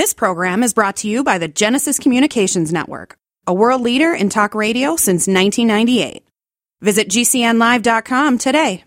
[0.00, 4.30] This program is brought to you by the Genesis Communications Network, a world leader in
[4.30, 6.26] talk radio since 1998.
[6.80, 8.82] Visit GCNlive.com today.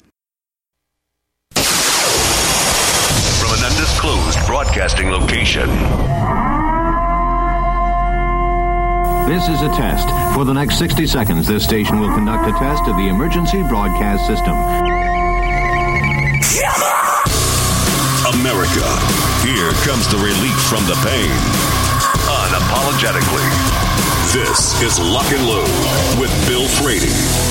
[1.54, 1.62] From
[3.54, 5.70] an undisclosed broadcasting location.
[9.30, 10.10] This is a test.
[10.34, 14.26] For the next 60 seconds, this station will conduct a test of the emergency broadcast
[14.26, 14.56] system.
[18.34, 19.23] America.
[19.74, 21.32] Here comes the relief from the pain.
[22.30, 23.50] Unapologetically.
[24.32, 27.43] This is Lock and Load with Bill Frady.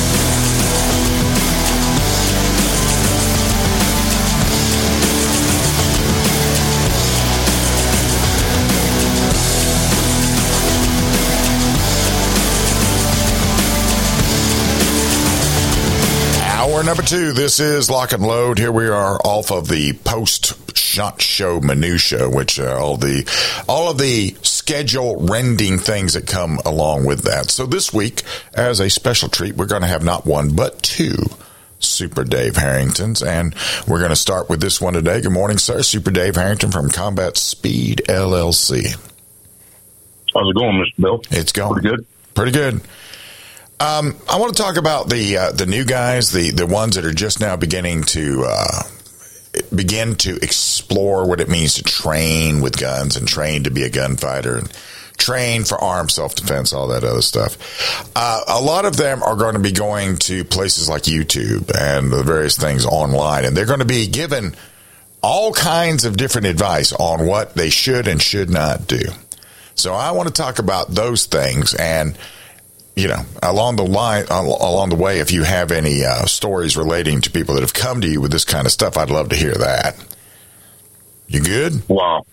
[16.82, 17.32] Hour number two.
[17.32, 18.58] This is Lock and Load.
[18.58, 23.24] Here we are off of the post shot show minutia, which are all the
[23.68, 27.52] all of the schedule rending things that come along with that.
[27.52, 28.22] So this week,
[28.54, 31.18] as a special treat, we're going to have not one but two
[31.78, 33.54] Super Dave Harringtons, and
[33.86, 35.20] we're going to start with this one today.
[35.20, 35.82] Good morning, sir.
[35.82, 38.86] Super Dave Harrington from Combat Speed LLC.
[40.34, 41.00] How's it going, Mr.
[41.00, 41.22] Bill?
[41.30, 42.06] It's going Pretty good.
[42.34, 42.80] Pretty good.
[43.82, 47.04] Um, I want to talk about the uh, the new guys, the the ones that
[47.04, 48.82] are just now beginning to uh,
[49.74, 53.90] begin to explore what it means to train with guns and train to be a
[53.90, 54.72] gunfighter and
[55.16, 58.12] train for armed self defense, all that other stuff.
[58.14, 62.12] Uh, a lot of them are going to be going to places like YouTube and
[62.12, 64.54] the various things online, and they're going to be given
[65.24, 69.00] all kinds of different advice on what they should and should not do.
[69.74, 72.16] So I want to talk about those things and
[72.94, 77.20] you know, along the line, along the way, if you have any uh, stories relating
[77.22, 79.36] to people that have come to you with this kind of stuff, I'd love to
[79.36, 79.96] hear that.
[81.28, 81.88] You good?
[81.88, 82.26] Wow.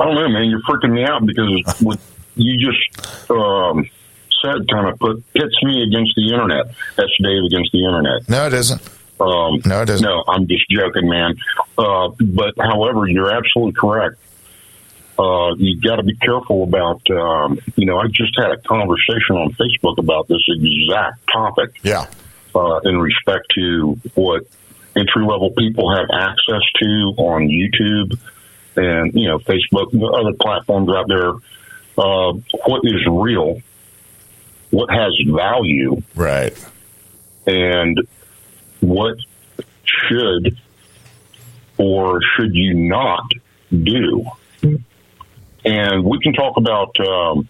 [0.00, 0.44] I don't know, man.
[0.46, 2.00] You're freaking me out because what
[2.34, 3.88] you just um,
[4.42, 6.66] said kind of put pits me against the internet.
[6.96, 8.28] That's Dave against the internet.
[8.28, 8.82] No, it isn't.
[9.20, 10.04] Um, No, it isn't.
[10.04, 11.34] No, I'm just joking, man.
[11.78, 14.16] Uh, but however, you're absolutely correct.
[15.18, 17.02] Uh, you got to be careful about.
[17.10, 22.06] Um, you know, I just had a conversation on Facebook about this exact topic Yeah,
[22.54, 24.46] uh, in respect to what
[24.96, 28.18] entry level people have access to on YouTube
[28.76, 31.32] and you know Facebook, and other platforms out there.
[31.98, 32.32] Uh,
[32.66, 33.60] what is real?
[34.70, 36.02] What has value?
[36.14, 36.56] right.
[37.46, 38.00] and
[38.80, 39.16] what
[39.84, 40.56] should
[41.78, 43.30] or should you not
[43.70, 44.24] do?
[45.64, 47.48] And we can talk about um,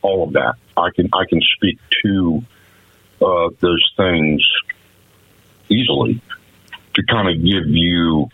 [0.00, 0.54] all of that.
[0.76, 2.42] I can I can speak to
[3.20, 4.42] uh, those things
[5.68, 6.20] easily
[6.94, 8.28] to kind of give you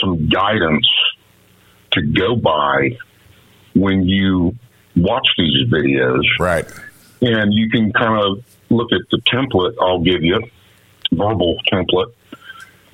[0.00, 0.88] some guidance
[1.92, 2.98] to go by
[3.74, 4.54] when you
[4.96, 6.64] watch these videos Right.
[7.20, 10.40] and you can kind of look at the template I'll give you,
[11.12, 12.12] verbal template.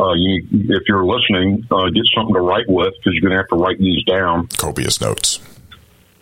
[0.00, 3.36] Uh, you, if you're listening, uh, get something to write with because you're going to
[3.36, 5.40] have to write these down, Copious notes.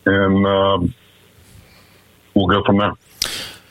[0.04, 0.94] and um,
[2.34, 2.92] we'll go from there.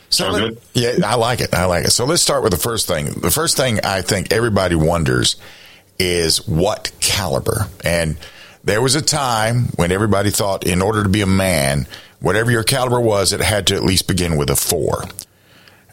[0.10, 1.54] So let- yeah, I like it.
[1.54, 1.92] I like it.
[1.92, 3.08] So let's start with the first thing.
[3.20, 5.36] The first thing I think everybody wonders
[6.00, 7.68] is what caliber.
[7.84, 8.18] And
[8.64, 11.88] there was a time when everybody thought in order to be a man,
[12.22, 15.04] whatever your caliber was, it had to at least begin with a four.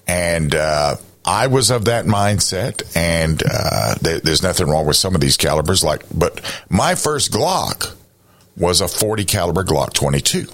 [0.06, 5.14] And uh, I was of that mindset, and uh, there, there's nothing wrong with some
[5.14, 5.82] of these calibers.
[5.82, 7.94] Like, but my first Glock
[8.56, 10.46] was a 40 caliber Glock 22,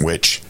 [0.00, 0.42] which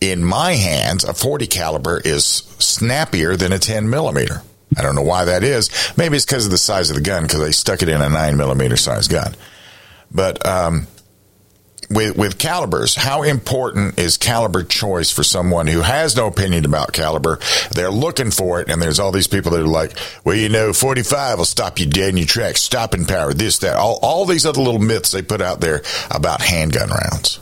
[0.00, 2.24] in my hands, a 40 caliber is
[2.58, 4.42] snappier than a 10 millimeter.
[4.76, 5.70] I don't know why that is.
[5.96, 8.08] Maybe it's because of the size of the gun, because they stuck it in a
[8.08, 9.34] nine millimeter size gun.
[10.10, 10.88] But um,
[11.90, 16.92] with with calibers, how important is caliber choice for someone who has no opinion about
[16.92, 17.38] caliber?
[17.70, 19.92] They're looking for it, and there's all these people that are like,
[20.24, 23.76] "Well, you know, 45 will stop you dead in your tracks, stopping power, this, that,
[23.76, 27.40] all all these other little myths they put out there about handgun rounds."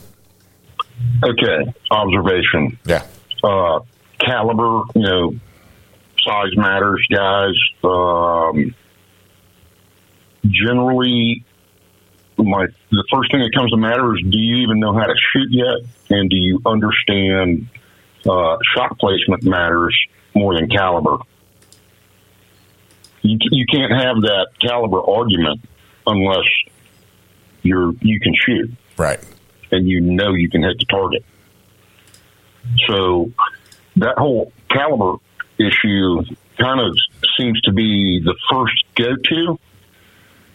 [1.25, 2.79] Okay, observation.
[2.85, 3.03] Yeah,
[3.43, 3.81] Uh,
[4.21, 5.35] caliber, you know,
[6.21, 7.55] size matters, guys.
[7.83, 8.75] Um,
[10.47, 11.45] generally,
[12.45, 15.15] my the first thing that comes to matter is do you even know how to
[15.33, 15.79] shoot yet,
[16.11, 17.69] and do you understand
[18.29, 19.97] uh, shot placement matters
[20.35, 21.19] more than caliber.
[23.23, 25.61] You, you can't have that caliber argument
[26.07, 26.45] unless
[27.63, 29.21] you're you can shoot right.
[29.71, 31.25] and you know you can hit the target.
[32.89, 33.31] So
[33.97, 35.19] that whole caliber
[35.59, 36.23] issue
[36.59, 36.97] kind of
[37.39, 39.59] seems to be the first go to.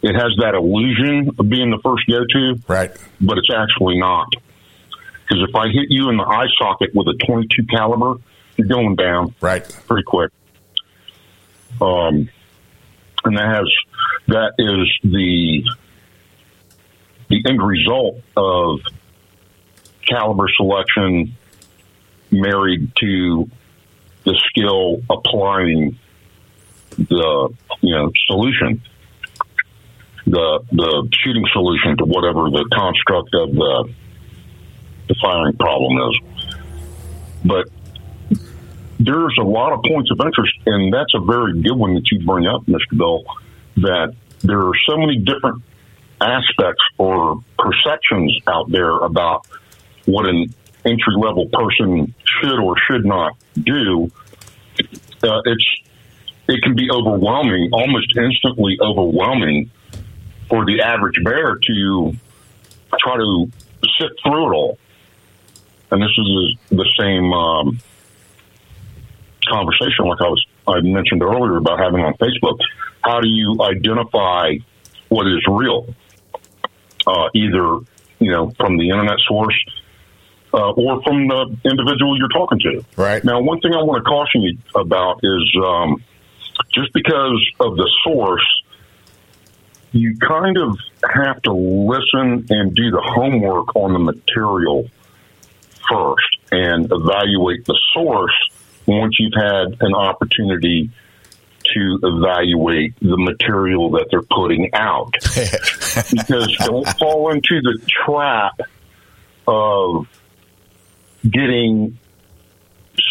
[0.02, 2.92] It has that illusion of being the first go to, Right.
[3.20, 4.28] but it's actually not.
[5.28, 8.16] Because if I hit you in the eye socket with a 22 caliber,
[8.56, 9.64] you're going down Right.
[9.88, 10.32] pretty quick.
[11.82, 12.30] Um,
[13.26, 13.70] and that has
[14.28, 15.64] that is the
[17.30, 18.80] the end result of
[20.08, 21.36] caliber selection
[22.32, 23.50] married to
[24.24, 25.98] the skill applying
[26.98, 27.50] the
[27.82, 28.82] you know solution
[30.28, 33.94] the the shooting solution to whatever the construct of the
[35.08, 36.20] the firing problem is
[37.46, 37.68] but
[39.00, 42.26] there's a lot of points of interest, and that's a very good one that you
[42.26, 42.98] bring up, Mr.
[42.98, 43.24] Bill,
[43.78, 45.64] that there are so many different
[46.20, 49.46] aspects or perceptions out there about
[50.06, 50.54] what an
[50.84, 54.12] entry level person should or should not do.
[55.24, 55.82] Uh, it's
[56.50, 59.70] it can be overwhelming, almost instantly overwhelming
[60.50, 62.14] for the average bear to
[63.00, 63.52] try to
[64.00, 64.78] sit through it all.
[65.92, 67.80] And this is the same um,
[69.48, 72.60] conversation like I was I mentioned earlier about having on Facebook.
[73.02, 74.56] How do you identify
[75.08, 75.94] what is real?
[77.06, 77.80] Uh, either
[78.20, 79.56] you know from the internet source
[80.54, 82.84] uh, or from the individual you're talking to.
[82.96, 83.24] Right.
[83.24, 86.04] Now, one thing I want to caution you about is um,
[86.74, 88.46] just because of the source,
[90.00, 94.90] you kind of have to listen and do the homework on the material
[95.90, 98.36] first and evaluate the source
[98.86, 100.90] once you've had an opportunity
[101.74, 105.12] to evaluate the material that they're putting out.
[106.12, 108.60] because don't fall into the trap
[109.48, 110.08] of
[111.30, 111.98] getting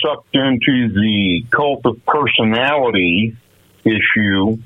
[0.03, 3.37] sucked into the cult of personality
[3.85, 4.59] issue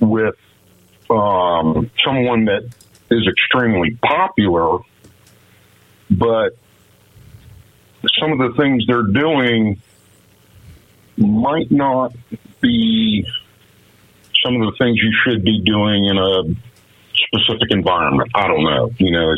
[0.00, 0.34] with
[1.12, 2.64] um, someone that
[3.10, 4.78] is extremely popular,
[6.10, 6.56] but
[8.18, 9.80] some of the things they're doing
[11.16, 12.14] might not
[12.60, 13.26] be
[14.44, 16.42] some of the things you should be doing in a
[17.26, 18.30] specific environment.
[18.34, 18.90] I don't know.
[18.98, 19.34] You know,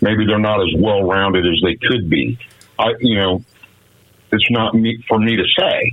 [0.00, 2.38] maybe they're not as well rounded as they could be.
[2.78, 3.44] I, you know,
[4.32, 5.92] it's not me, for me to say,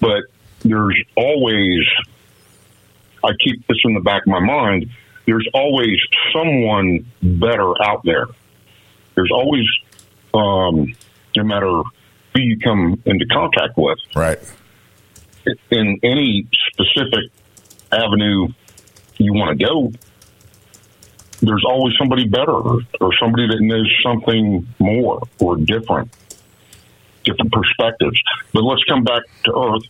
[0.00, 0.24] but
[0.60, 1.84] there's always.
[3.24, 4.90] I keep this in the back of my mind.
[5.26, 5.96] There's always
[6.32, 8.26] someone better out there.
[9.14, 9.66] There's always,
[10.34, 10.94] um,
[11.36, 11.82] no matter
[12.34, 14.38] who you come into contact with, Right.
[15.70, 17.30] in any specific
[17.92, 18.48] avenue
[19.18, 19.92] you want to go,
[21.40, 26.10] there's always somebody better or somebody that knows something more or different,
[27.24, 28.20] different perspectives.
[28.52, 29.82] But let's come back to Earth.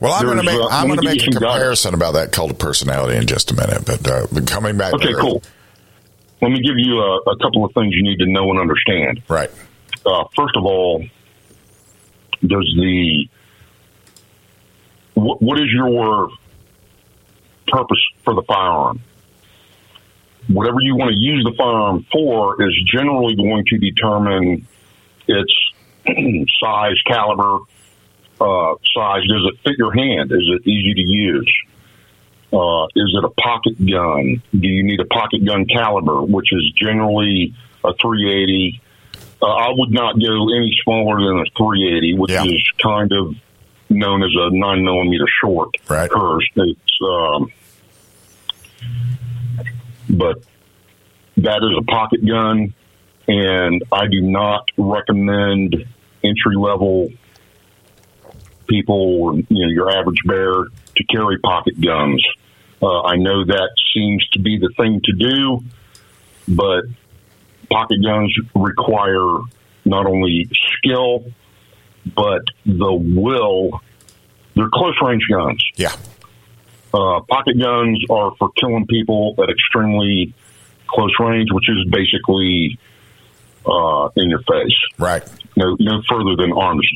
[0.00, 2.50] Well, I'm going to make uh, I'm going to make a comparison about that cult
[2.52, 3.84] of personality in just a minute.
[3.84, 5.42] But, uh, but coming back, Okay, cool.
[6.40, 9.22] Let me give you a, a couple of things you need to know and understand.
[9.28, 9.50] Right.
[10.06, 11.04] uh, first of all,
[12.46, 13.28] does the
[15.14, 16.28] what, what is your
[17.66, 19.00] purpose for the firearm?
[20.46, 24.66] Whatever you want to use the firearm for is generally going to determine
[25.26, 25.72] its
[26.60, 27.58] size, caliber,
[28.40, 29.22] uh, size.
[29.28, 30.30] Does it fit your hand?
[30.32, 31.52] Is it easy to use?
[32.52, 34.42] Uh, is it a pocket gun?
[34.58, 38.80] Do you need a pocket gun caliber, which is generally a 380?
[39.42, 42.44] Uh, I would not go any smaller than a 380, which Yeah.
[42.44, 43.34] is kind of
[43.90, 45.70] known as a nine millimeter short.
[45.88, 46.10] Right.
[46.12, 46.48] Hers.
[46.56, 47.52] It's, um,
[50.10, 50.38] but
[51.36, 52.72] that is a pocket gun,
[53.28, 55.76] and I do not recommend
[56.24, 57.08] entry level
[58.68, 60.52] people, or, you know, your average bear
[60.96, 62.24] to carry pocket guns.
[62.80, 65.64] Uh, I know that seems to be the thing to do,
[66.46, 66.84] but
[67.70, 69.40] pocket guns require
[69.84, 71.24] not only skill,
[72.14, 73.80] but the will.
[74.54, 75.64] They're close range guns.
[75.76, 75.92] Yeah.
[76.92, 80.34] Uh, pocket guns are for killing people at extremely
[80.86, 82.78] close range, which is basically
[83.66, 84.78] uh, in your face.
[84.98, 85.22] Right.
[85.56, 86.88] No, no further than arms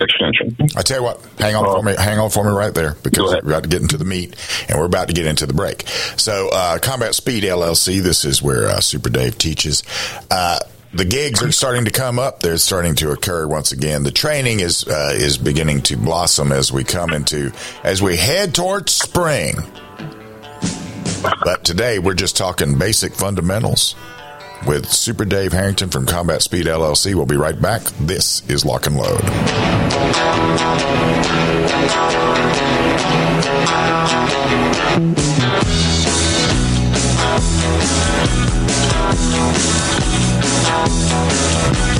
[0.00, 0.56] extension.
[0.76, 3.32] I tell you what, hang on for me, hang on for me right there because
[3.42, 4.34] we're about to get into the meat
[4.68, 5.86] and we're about to get into the break.
[6.16, 9.82] So, uh, Combat Speed LLC, this is where uh, Super Dave teaches.
[10.30, 10.58] Uh,
[10.92, 12.40] the gigs are starting to come up.
[12.40, 14.02] They're starting to occur once again.
[14.02, 17.52] The training is uh, is beginning to blossom as we come into
[17.84, 19.54] as we head towards spring.
[21.44, 23.94] But today we're just talking basic fundamentals
[24.66, 27.14] with Super Dave Harrington from Combat Speed LLC.
[27.14, 27.82] We'll be right back.
[28.00, 29.20] This is Lock and Load.
[41.92, 41.99] At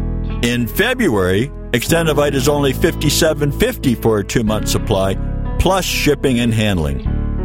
[0.42, 5.16] In February, Extendovite is only $57.50 for a two month supply
[5.58, 7.25] plus shipping and handling.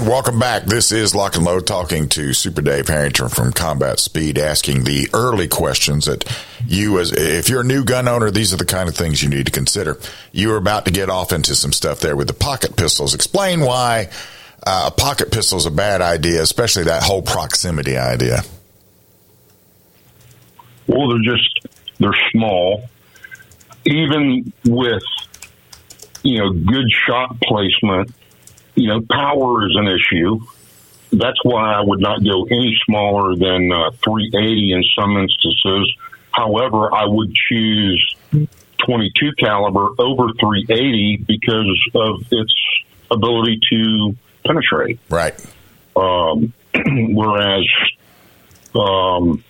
[0.00, 0.64] Welcome back.
[0.64, 5.10] This is Lock and Load talking to Super Dave Harrington from Combat Speed, asking the
[5.12, 6.24] early questions that
[6.66, 9.28] you, as if you're a new gun owner, these are the kind of things you
[9.28, 9.98] need to consider.
[10.32, 13.14] You are about to get off into some stuff there with the pocket pistols.
[13.14, 14.08] Explain why
[14.66, 18.40] uh, a pocket pistol is a bad idea, especially that whole proximity idea.
[20.86, 22.88] Well, they're just they're small.
[23.84, 25.02] even with
[26.22, 28.14] you know good shot placement,
[28.80, 30.40] you know power is an issue.
[31.12, 35.92] That's why I would not go any smaller than uh, 380 in some instances.
[36.30, 38.14] However, I would choose
[38.86, 42.54] 22 caliber over 380 because of its
[43.10, 45.00] ability to penetrate.
[45.08, 45.34] Right.
[45.96, 47.66] Um, whereas,
[48.76, 49.42] um,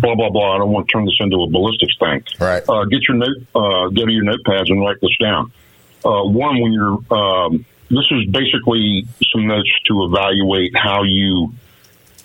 [0.00, 0.56] blah blah blah.
[0.56, 2.24] I don't want to turn this into a ballistics thing.
[2.40, 2.62] Right.
[2.68, 3.46] Uh, get your note.
[3.54, 5.52] Uh, go to your notepads and write this down.
[6.04, 6.98] Uh, one, when you're.
[7.12, 11.52] Um, this is basically some notes to evaluate how you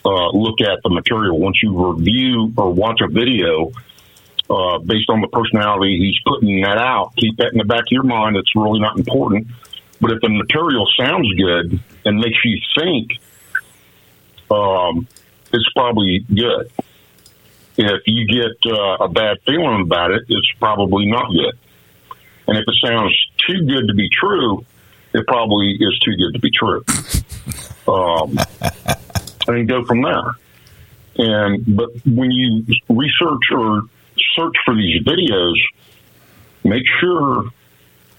[0.06, 1.38] uh, look at the material.
[1.38, 3.74] Once you review or watch a video,
[4.50, 7.92] uh, based on the personality he's putting that out, keep that in the back of
[7.92, 8.38] your mind.
[8.38, 9.48] It's really not important.
[10.00, 13.20] But if the material sounds good and makes you think,
[14.50, 15.08] um,
[15.52, 16.72] it's probably good.
[17.76, 21.58] If you get uh, a bad feeling about it, it's probably not good.
[22.48, 23.14] And if it sounds
[23.48, 24.66] too good to be true,
[25.14, 26.84] it probably is too good to be true.
[27.90, 28.38] Um,
[29.48, 30.36] and go from there.
[31.18, 33.84] And but when you research or
[34.36, 35.56] search for these videos,
[36.66, 37.46] make sure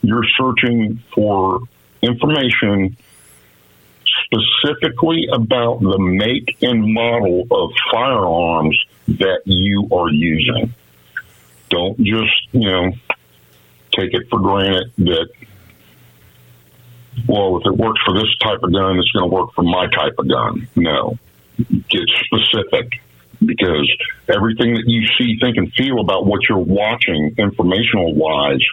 [0.02, 1.61] you're searching for
[2.02, 2.97] information
[4.25, 10.75] specifically about the make and model of firearms that you are using.
[11.70, 12.92] Don't just, you know,
[13.92, 15.28] take it for granted that,
[17.28, 19.87] well, if it works for this type of gun, it's going to work for my
[19.87, 20.68] type of gun.
[20.76, 21.18] No.
[21.59, 23.00] Get specific
[23.45, 23.90] because
[24.28, 28.64] everything that you see, think, and feel about what you're watching informational wise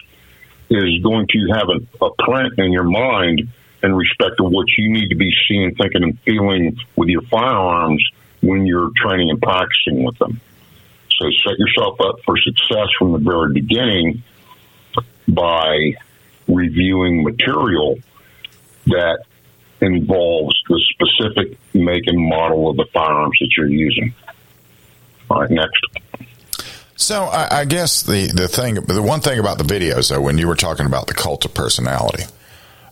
[0.70, 3.48] is going to have a, a print in your mind
[3.82, 8.04] in respect of what you need to be seeing, thinking, and feeling with your firearms
[8.40, 10.40] when you're training and practicing with them.
[11.18, 14.22] So set yourself up for success from the very beginning
[15.28, 15.94] by
[16.48, 17.98] reviewing material
[18.86, 19.24] that
[19.80, 24.14] involves the specific make and model of the firearms that you're using.
[25.30, 25.84] All right, next.
[26.96, 30.38] So I, I guess the the thing, the one thing about the videos, though, when
[30.38, 32.24] you were talking about the cult of personality,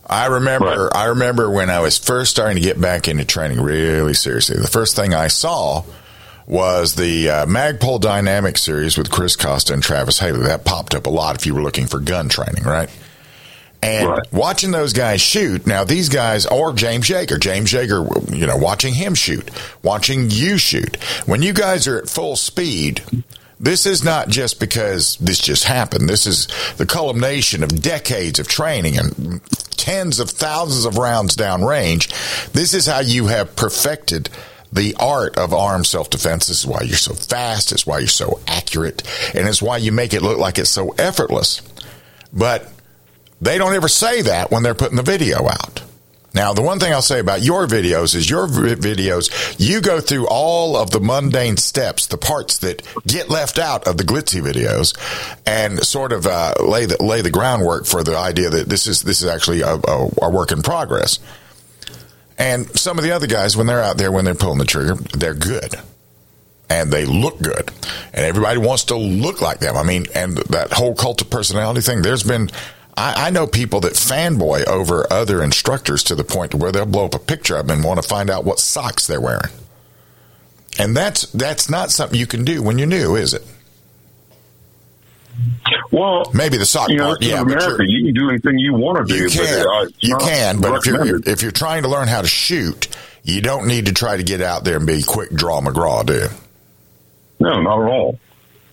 [0.05, 4.13] I remember, I remember when I was first starting to get back into training really
[4.13, 4.57] seriously.
[4.57, 5.83] The first thing I saw
[6.47, 10.41] was the uh, Magpul Dynamic series with Chris Costa and Travis Haley.
[10.41, 12.89] That popped up a lot if you were looking for gun training, right?
[13.81, 14.33] And Right.
[14.33, 18.93] watching those guys shoot, now these guys, or James Yeager, James Yeager, you know, watching
[18.93, 19.49] him shoot,
[19.83, 20.97] watching you shoot.
[21.25, 23.01] When you guys are at full speed,
[23.59, 26.09] this is not just because this just happened.
[26.09, 29.41] This is the culmination of decades of training and
[29.77, 32.51] tens of thousands of rounds downrange.
[32.53, 34.29] This is how you have perfected
[34.75, 36.47] the art of armed self defense.
[36.47, 37.71] This is why you're so fast.
[37.71, 39.03] It's why you're so accurate.
[39.33, 41.61] And it's why you make it look like it's so effortless.
[42.31, 42.69] But
[43.41, 45.81] they don't ever say that when they're putting the video out.
[46.33, 50.27] Now, the one thing I'll say about your videos is your videos, you go through
[50.27, 54.93] all of the mundane steps, the parts that get left out of the glitzy videos,
[55.45, 59.03] and sort of uh, lay the lay the groundwork for the idea that this is
[59.03, 61.19] this is actually a, a, a work in progress.
[62.37, 64.95] And some of the other guys, when they're out there, when they're pulling the trigger,
[64.95, 65.75] they're good
[66.69, 67.69] and they look good
[68.13, 69.77] and everybody wants to look like them.
[69.77, 72.49] I mean, and that whole cult of personality thing, there's been,
[72.97, 77.05] I, I know people that fanboy over other instructors to the point where they'll blow
[77.05, 79.51] up a picture of them and want to find out what socks they're wearing.
[80.77, 83.45] And that's, that's not something you can do when you're new, is it?
[85.91, 89.07] Well, maybe the sock you know, part, yeah, America, you're- can do anything you want
[89.07, 89.23] to do.
[89.23, 92.21] You can, but, uh, you can, but if you're if you're trying to learn how
[92.21, 92.87] to shoot,
[93.23, 96.13] you don't need to try to get out there and be quick draw McGraw, do
[96.13, 96.27] you?
[97.39, 98.19] No, not at all.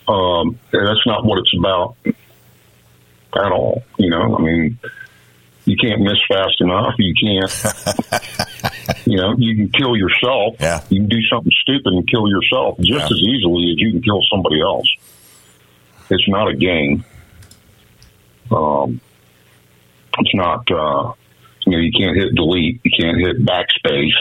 [0.08, 1.96] Um, and that's not what it's about
[3.34, 3.82] at all.
[3.98, 4.78] You know, I mean,
[5.64, 6.94] you can't miss fast enough.
[6.98, 10.56] You can't, you know, you can kill yourself.
[10.60, 10.82] Yeah.
[10.90, 14.20] You can do something stupid and kill yourself just as easily as you can kill
[14.30, 14.86] somebody else.
[16.12, 17.04] It's not a game.
[18.50, 19.00] Um,
[20.18, 21.14] it's not, uh,
[21.64, 22.80] you know, you can't hit delete.
[22.84, 24.12] You can't hit backspace.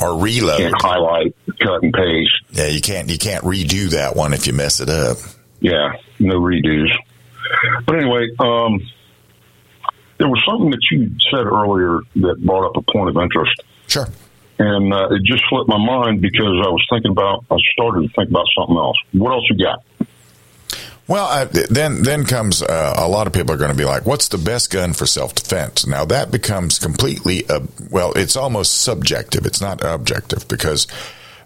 [0.00, 0.60] Or reload.
[0.60, 2.30] You can't highlight, cut, and paste.
[2.52, 5.18] Yeah, you can't you can't redo that one if you mess it up.
[5.60, 6.88] Yeah, no redos.
[7.84, 8.80] But anyway, um,
[10.16, 13.62] there was something that you said earlier that brought up a point of interest.
[13.88, 14.08] Sure.
[14.58, 18.14] And uh, it just slipped my mind because I was thinking about, I started to
[18.14, 18.96] think about something else.
[19.12, 19.84] What else you got?
[21.08, 24.06] Well, uh, then then comes uh, a lot of people are going to be like,
[24.06, 27.60] "What's the best gun for self defense?" Now that becomes completely uh,
[27.90, 29.44] well, it's almost subjective.
[29.44, 30.86] It's not objective because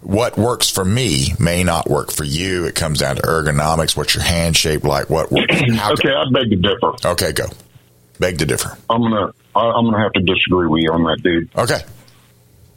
[0.02, 2.66] what works for me may not work for you.
[2.66, 3.96] It comes down to ergonomics.
[3.96, 5.08] What's your hand shape like?
[5.08, 5.52] What works?
[5.52, 7.08] okay, I beg to differ.
[7.12, 7.46] Okay, go.
[8.20, 8.76] Beg to differ.
[8.90, 11.48] I'm gonna I'm gonna have to disagree with you on that, dude.
[11.56, 11.80] Okay.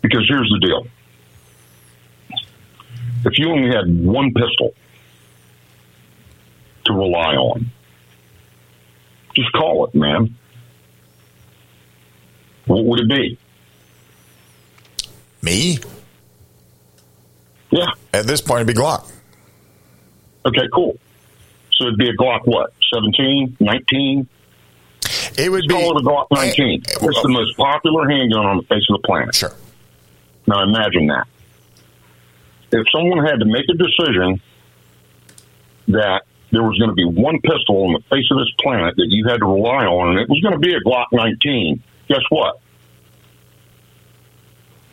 [0.02, 0.88] Because here's the deal:
[3.26, 4.74] if you only had one pistol
[6.90, 7.72] to rely on,
[9.36, 10.36] just call it, man.
[12.66, 13.38] What would it be?
[15.42, 15.80] Me?
[17.72, 17.86] Yeah.
[18.14, 19.10] At this point, it'd be Glock.
[20.46, 20.98] Okay, cool.
[21.74, 22.74] So it'd be a Glock what?
[22.94, 24.28] 17, 19?
[25.38, 26.82] It would Let's call it a Glock eh, 19.
[26.82, 29.34] Eh, it's the most popular handgun on the face of the planet.
[29.34, 29.54] Sure.
[30.48, 31.28] Now imagine that.
[32.72, 34.42] If someone had to make a decision
[35.88, 39.08] that there was going to be one pistol on the face of this planet that
[39.10, 42.24] you had to rely on, and it was going to be a Glock 19, guess
[42.30, 42.60] what?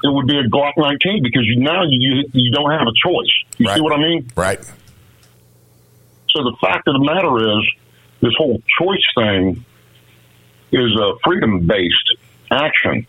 [0.04, 3.32] It would be a Glock 19 because you, now you you don't have a choice.
[3.56, 4.30] You see what I mean?
[4.36, 4.60] Right.
[6.30, 7.66] So the fact of the matter is,
[8.20, 9.64] this whole choice thing
[10.72, 12.16] is a freedom based
[12.50, 13.06] action.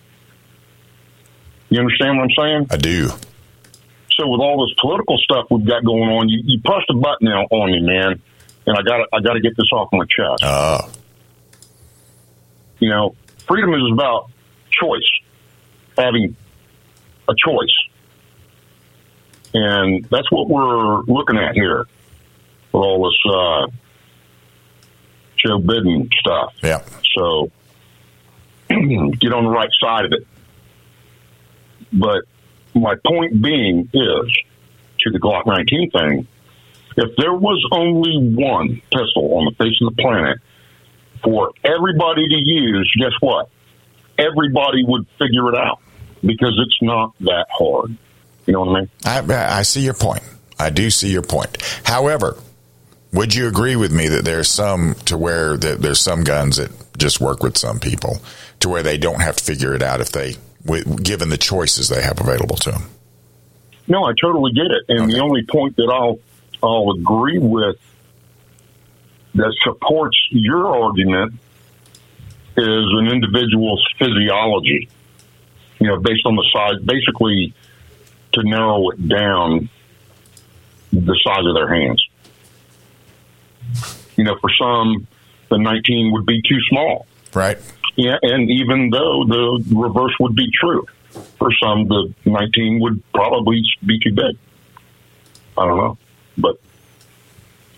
[1.70, 2.68] You understand what I'm saying?
[2.72, 3.10] I do.
[4.18, 7.28] So with all this political stuff we've got going on, you, you pressed a button
[7.28, 8.22] now on me, man,
[8.68, 10.44] and I got I got to get this off my chest.
[10.44, 10.88] Uh.
[12.80, 13.16] You know,
[13.48, 14.30] freedom is about
[14.70, 15.10] choice,
[15.98, 16.36] having
[17.28, 17.88] a choice,
[19.54, 21.86] and that's what we're looking at here
[22.72, 23.68] with all this uh,
[25.38, 26.54] Joe Biden stuff.
[26.62, 26.84] Yeah.
[27.18, 27.50] So
[28.70, 30.28] get on the right side of it.
[31.92, 32.26] But
[32.76, 34.38] my point being is
[35.00, 36.28] to the Glock 19 thing.
[36.98, 40.40] If there was only one pistol on the face of the planet
[41.24, 43.50] for everybody to use, guess what?
[44.18, 45.80] Everybody would figure it out
[46.26, 47.96] because it's not that hard.
[48.48, 48.90] You know what I mean?
[49.06, 50.24] I, I see your point.
[50.60, 51.62] I do see your point.
[51.84, 52.36] However,
[53.14, 56.72] would you agree with me that there's some to where that there's some guns that
[56.98, 58.22] just work with some people
[58.60, 60.36] to where they don't have to figure it out if they,
[61.04, 62.90] given the choices they have available to them?
[63.88, 64.84] No, I totally get it.
[64.90, 66.20] And the only point that I'll
[66.62, 67.78] I'll agree with
[69.36, 71.34] that supports your argument
[72.58, 74.90] is an individual's physiology.
[75.80, 77.54] You know, based on the size, basically
[78.34, 79.70] to narrow it down,
[80.92, 82.08] the size of their hands.
[84.16, 85.08] You know, for some,
[85.50, 87.06] the 19 would be too small.
[87.34, 87.60] Right.
[87.96, 90.86] Yeah, and even though the reverse would be true,
[91.38, 94.38] for some, the 19 would probably be too big.
[95.58, 95.98] I don't know.
[96.38, 96.60] But,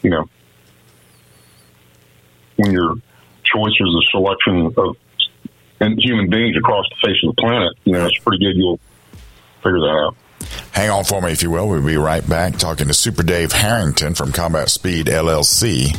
[0.01, 0.25] you know,
[2.57, 2.95] when your
[3.43, 4.97] choice is a selection of
[5.81, 8.79] and human beings across the face of the planet, you know, it's pretty good you'll
[9.63, 10.15] figure that out.
[10.71, 11.67] Hang on for me, if you will.
[11.67, 15.95] We'll be right back talking to Super Dave Harrington from Combat Speed LLC.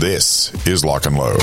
[0.00, 1.42] This is Lock and Load.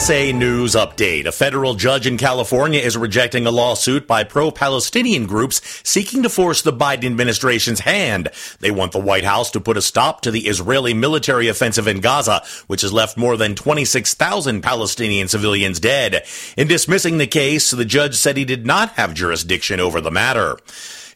[0.00, 1.26] USA News Update.
[1.26, 6.62] A federal judge in California is rejecting a lawsuit by pro-Palestinian groups seeking to force
[6.62, 8.30] the Biden administration's hand.
[8.60, 12.00] They want the White House to put a stop to the Israeli military offensive in
[12.00, 16.24] Gaza, which has left more than 26,000 Palestinian civilians dead.
[16.56, 20.56] In dismissing the case, the judge said he did not have jurisdiction over the matter.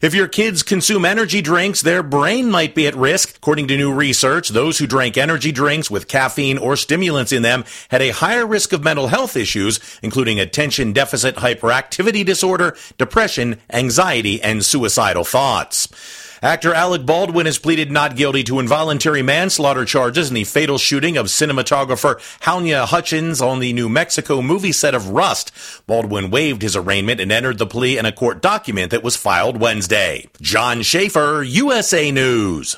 [0.01, 3.37] If your kids consume energy drinks, their brain might be at risk.
[3.37, 7.63] According to new research, those who drank energy drinks with caffeine or stimulants in them
[7.89, 14.41] had a higher risk of mental health issues, including attention deficit hyperactivity disorder, depression, anxiety,
[14.41, 15.87] and suicidal thoughts.
[16.45, 21.17] Actor Alec Baldwin has pleaded not guilty to involuntary manslaughter charges in the fatal shooting
[21.17, 25.51] of cinematographer Halyna Hutchins on the New Mexico movie set of Rust.
[25.87, 29.59] Baldwin waived his arraignment and entered the plea in a court document that was filed
[29.59, 30.27] Wednesday.
[30.39, 32.77] John Schaefer, USA News.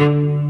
[0.00, 0.49] thank you.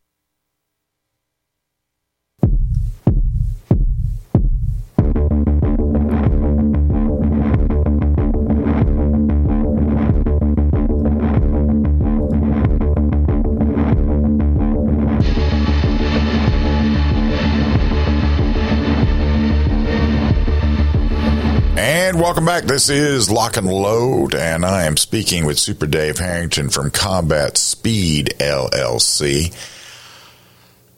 [22.21, 22.65] Welcome back.
[22.65, 27.57] This is Lock and Load, and I am speaking with Super Dave Harrington from Combat
[27.57, 29.51] Speed LLC.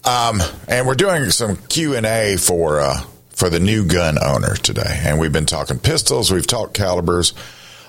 [0.04, 4.56] Um, and we're doing some Q and A for uh, for the new gun owner
[4.56, 7.34] today, and we've been talking pistols, we've talked calibers.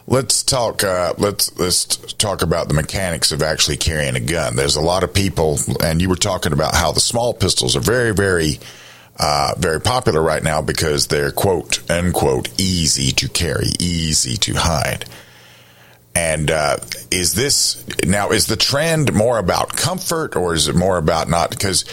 [0.06, 0.84] Let's talk.
[0.84, 4.54] Uh, let's let's talk about the mechanics of actually carrying a gun.
[4.54, 7.80] There's a lot of people, and you were talking about how the small pistols are
[7.80, 8.60] very, very
[9.18, 15.04] uh, very popular right now because they're quote unquote easy to carry, easy to hide.
[16.16, 16.76] And uh,
[17.10, 21.50] is this now is the trend more about comfort or is it more about not?
[21.50, 21.84] Because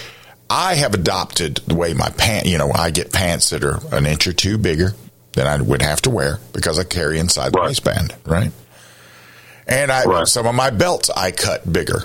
[0.49, 4.05] I have adopted the way my pant, you know, I get pants that are an
[4.05, 4.93] inch or two bigger
[5.33, 7.67] than I would have to wear because I carry inside the Right.
[7.67, 8.51] waistband, right?
[9.65, 10.27] And I Right.
[10.27, 12.03] some of my belts I cut bigger.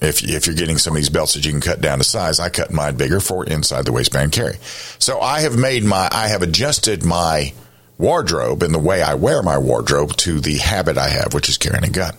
[0.00, 2.40] If if you're getting some of these belts that you can cut down to size,
[2.40, 4.56] I cut mine bigger for inside the waistband carry.
[4.98, 7.54] So I have made my I have adjusted my
[7.96, 11.58] wardrobe and the way I wear my wardrobe to the habit I have, which is
[11.58, 12.14] carrying a gun.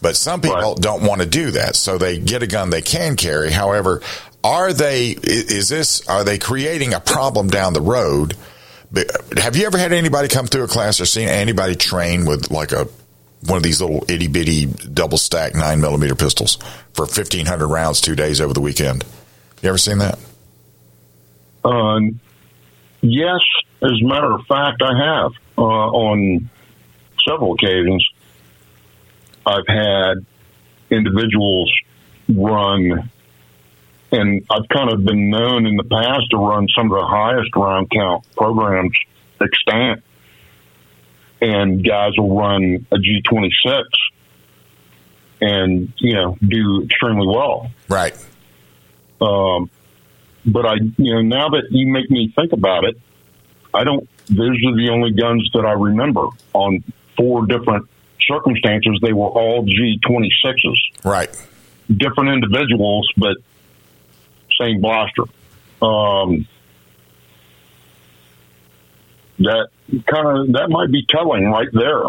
[0.00, 3.14] But some people don't want to do that, so they get a gun they can
[3.14, 3.52] carry.
[3.52, 4.02] However,
[4.42, 5.10] are they?
[5.10, 6.06] Is this?
[6.08, 8.34] Are they creating a problem down the road?
[9.36, 12.72] Have you ever had anybody come through a class or seen anybody train with like
[12.72, 12.88] a
[13.46, 16.56] one of these little itty bitty double stack nine millimeter pistols
[16.92, 19.04] for fifteen hundred rounds two days over the weekend?
[19.62, 20.18] You ever seen that?
[21.64, 22.00] Uh,
[23.00, 23.40] yes,
[23.82, 26.50] as a matter of fact, I have uh, on
[27.28, 28.08] several occasions.
[29.46, 30.26] I've had
[30.90, 31.72] individuals
[32.28, 33.10] run,
[34.12, 37.50] and I've kind of been known in the past to run some of the highest
[37.56, 38.96] round count programs
[39.40, 40.02] extant.
[41.42, 43.82] And guys will run a G26
[45.40, 47.70] and, you know, do extremely well.
[47.88, 48.16] Right.
[49.20, 49.68] Um,
[50.46, 52.96] but I, you know, now that you make me think about it,
[53.74, 54.08] I don't.
[54.28, 56.84] Those are the only guns that I remember on
[57.16, 57.88] four different
[58.20, 61.04] circumstances, they were all G26s.
[61.04, 61.30] Right.
[61.88, 63.36] Different individuals, but
[64.60, 65.24] same blaster.
[65.80, 66.46] Um,
[69.42, 69.68] that
[70.06, 72.04] kind of that might be telling right there.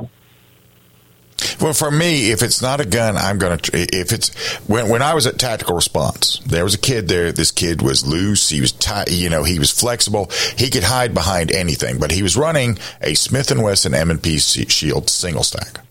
[1.59, 3.71] Well, for me, if it's not a gun, I'm going to.
[3.73, 4.33] If it's
[4.67, 7.31] when when I was at Tactical Response, there was a kid there.
[7.31, 8.49] This kid was loose.
[8.49, 9.11] He was tight.
[9.11, 10.29] You know, he was flexible.
[10.57, 11.99] He could hide behind anything.
[11.99, 15.82] But he was running a Smith and Wesson M and P Shield single stack.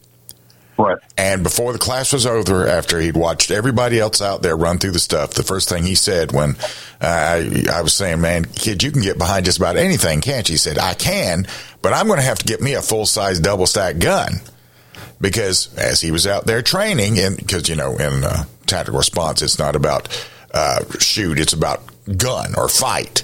[0.78, 0.98] Right.
[1.18, 4.92] And before the class was over, after he'd watched everybody else out there run through
[4.92, 6.56] the stuff, the first thing he said when
[7.00, 10.48] uh, I, I was saying, "Man, kid, you can get behind just about anything, can't
[10.48, 11.46] you?" He said, "I can,
[11.82, 14.40] but I'm going to have to get me a full size double stack gun."
[15.22, 19.40] because as he was out there training, and because you know in uh, tactical response,
[19.40, 20.08] it's not about
[20.52, 21.80] uh, shoot, it's about
[22.18, 23.22] gun or fight,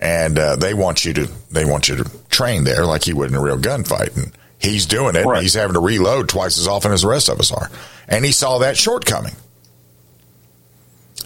[0.00, 3.30] and uh, they want you to they want you to train there like you would
[3.30, 4.32] in a real gunfight, and
[4.64, 5.24] he's doing it.
[5.24, 5.42] Right.
[5.42, 7.70] He's having to reload twice as often as the rest of us are,
[8.08, 9.34] and he saw that shortcoming.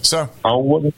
[0.01, 0.83] So, how old?
[0.83, 0.93] Do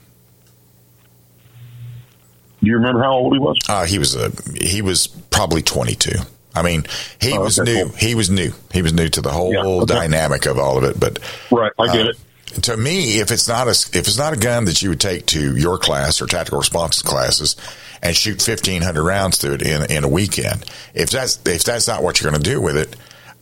[2.68, 3.58] you remember how old he was?
[3.68, 6.18] Uh, he was a he was probably twenty two.
[6.54, 6.84] I mean,
[7.20, 7.86] he Oh, was okay, new.
[7.88, 7.96] cool.
[7.96, 8.52] He was new.
[8.72, 9.94] He was new to the whole Yeah, okay.
[9.94, 11.00] dynamic of all of it.
[11.00, 11.18] But
[11.50, 12.18] Right, I get uh, it.
[12.62, 15.26] To me, if it's not a if it's not a gun that you would take
[15.26, 17.56] to your class or tactical response classes
[18.02, 21.88] and shoot fifteen hundred rounds through it in in a weekend, if that's if that's
[21.88, 22.94] not what you're going to do with it,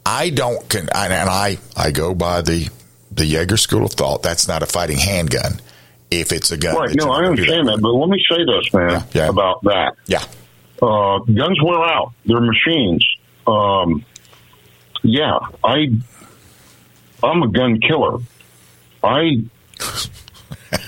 [0.07, 0.69] I don't.
[0.69, 2.69] Con, and I I go by the
[3.11, 4.23] the Yeager school of thought.
[4.23, 5.61] That's not a fighting handgun.
[6.11, 6.95] If it's a gun, Right.
[6.95, 9.95] No, I understand that, but let me say this, man, about that.
[10.07, 10.25] Yeah.
[10.83, 12.13] Uh, guns wear out.
[12.27, 13.07] They're machines.
[13.47, 14.05] Um,
[15.03, 15.87] yeah, I,
[17.23, 18.19] I'm a gun killer.
[19.03, 19.43] I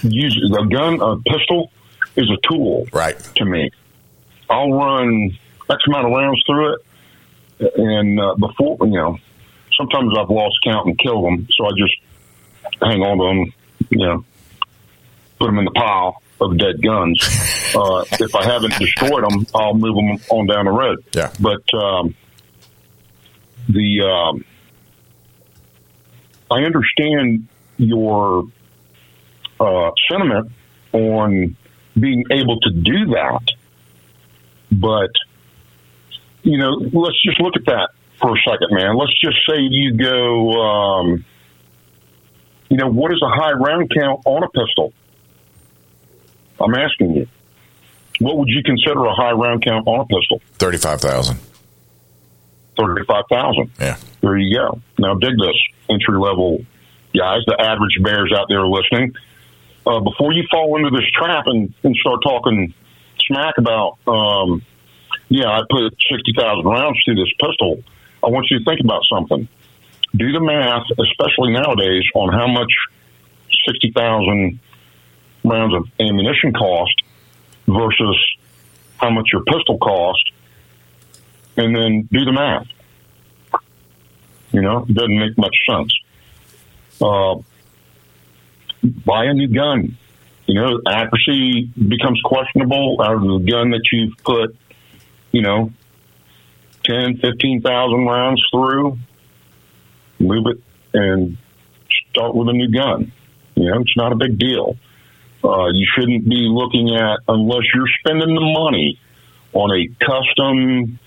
[0.02, 1.70] use a gun, a pistol
[2.16, 2.86] is a tool.
[2.92, 3.18] Right.
[3.36, 3.70] To me,
[4.50, 5.36] I'll run
[5.70, 6.80] X amount of rounds through it,
[7.76, 9.18] and uh, before you know,
[9.76, 11.94] sometimes I've lost count and killed them, so I just
[12.82, 13.52] hang on to them.
[13.90, 14.24] You know,
[15.38, 17.20] put them in the pile of dead guns.
[17.74, 21.02] Uh, if I haven't destroyed them, I'll move them on down the road.
[21.14, 21.32] Yeah.
[21.40, 22.14] But um,
[23.66, 24.44] the um,
[26.50, 28.44] I understand your
[29.60, 30.52] uh, sentiment
[30.92, 31.56] on
[31.98, 33.42] being able to do that,
[34.70, 35.10] but
[36.42, 38.96] you know, let's just look at that for a second, man.
[38.96, 40.50] Let's just say you go.
[40.52, 41.24] Um,
[42.68, 44.92] you know, what is a high round count on a pistol?
[46.58, 47.26] I'm asking you.
[48.18, 50.40] What would you consider a high round count on a pistol?
[50.54, 51.38] Thirty five thousand.
[52.76, 53.70] Thirty-five thousand.
[53.78, 53.96] Yeah.
[54.22, 54.80] There you go.
[54.98, 55.56] Now dig this,
[55.90, 56.64] entry level
[57.16, 59.14] guys, the average bears out there listening.
[59.86, 62.72] Uh, before you fall into this trap and, and start talking
[63.26, 64.62] smack about, um,
[65.28, 67.82] yeah, I put sixty thousand rounds through this pistol.
[68.22, 69.48] I want you to think about something.
[70.14, 72.72] Do the math, especially nowadays, on how much
[73.66, 74.60] sixty thousand
[75.44, 77.02] rounds of ammunition cost
[77.66, 78.36] versus
[78.98, 80.30] how much your pistol cost,
[81.56, 82.66] and then do the math.
[84.52, 85.92] You know, it doesn't make much sense.
[87.02, 87.42] Uh,
[89.04, 89.96] buy a new gun.
[90.46, 94.56] You know, accuracy becomes questionable out of the gun that you've put,
[95.30, 95.72] you know,
[96.84, 98.98] 10, 15,000 rounds through.
[100.18, 100.62] Move it
[100.94, 101.36] and
[102.10, 103.12] start with a new gun.
[103.54, 104.76] You know, it's not a big deal.
[105.44, 108.98] Uh, you shouldn't be looking at, unless you're spending the money
[109.52, 110.98] on a custom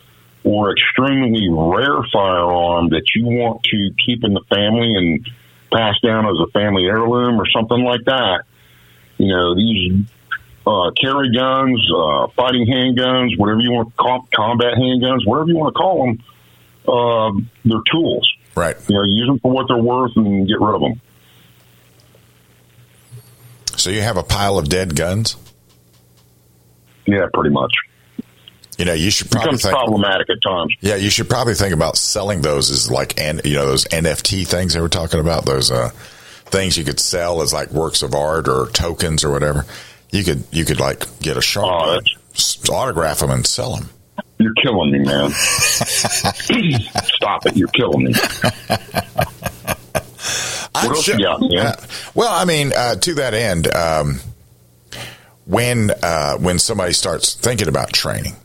[0.43, 5.29] or extremely rare firearm that you want to keep in the family and
[5.71, 8.43] pass down as a family heirloom or something like that.
[9.17, 10.05] You know, these
[10.67, 15.57] uh, carry guns, uh, fighting handguns, whatever you want to call combat handguns, whatever you
[15.57, 16.23] want to call them,
[16.87, 17.31] uh,
[17.63, 18.29] they're tools.
[18.55, 18.75] Right.
[18.87, 21.01] You know, use them for what they're worth and get rid of them.
[23.77, 25.35] So you have a pile of dead guns.
[27.05, 27.73] Yeah, pretty much.
[28.77, 30.73] You know, you should probably becomes think, problematic at times.
[30.81, 34.47] Yeah, you should probably think about selling those as like, and you know, those NFT
[34.47, 35.45] things they were talking about.
[35.45, 35.89] Those uh,
[36.45, 39.65] things you could sell as like works of art or tokens or whatever.
[40.11, 43.89] You could you could like get a sharp Oh, autograph them and sell them.
[44.37, 45.31] You're killing me, man.
[45.31, 46.35] Stop
[47.45, 47.55] it.
[47.55, 48.13] You're killing me.
[50.75, 51.67] I'm else sure- you got, man?
[51.67, 51.75] Uh,
[52.13, 54.19] well, I mean, uh, to that end, um,
[55.45, 58.35] when uh, when somebody starts thinking about training,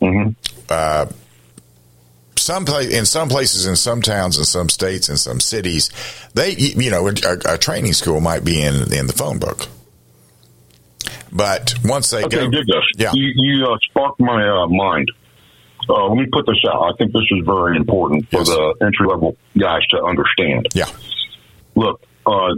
[0.00, 0.30] Mm-hmm.
[0.68, 1.06] uh,
[2.36, 5.90] some pla- in some places, in some towns, in some states, in some cities,
[6.34, 7.12] they you know a,
[7.54, 9.66] a training school might be in in the phone book,
[11.32, 12.84] but once they Okay, go, dig this.
[12.96, 15.10] yeah, You, you uh, sparked my uh, mind.
[15.88, 16.82] uh, let me put this out.
[16.92, 20.68] I think this is very important for the entry level guys to understand.
[20.74, 20.86] Yeah.
[21.74, 22.54] Look, uh,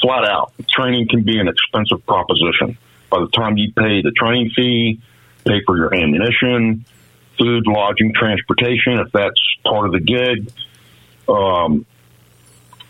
[0.00, 2.78] flat out, training can be an expensive proposition.
[3.10, 5.00] By the time you pay the training fee,
[5.44, 6.84] pay for your ammunition,
[7.38, 10.50] food, lodging, transportation, if that's part of the gig,
[11.28, 11.86] um,